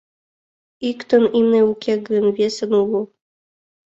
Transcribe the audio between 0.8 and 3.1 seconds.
Иктын имне уке гын, весын уло.